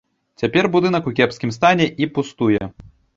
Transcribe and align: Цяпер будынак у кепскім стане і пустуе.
Цяпер 0.43 0.67
будынак 0.75 1.09
у 1.11 1.13
кепскім 1.19 1.53
стане 1.57 1.85
і 2.05 2.09
пустуе. 2.17 2.63